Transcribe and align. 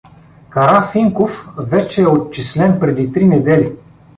Карафинков 0.49 1.47
вече 1.57 2.01
е 2.01 2.07
отчислен 2.07 2.79
преди 2.79 3.11
три 3.11 3.25
недели! 3.25 3.75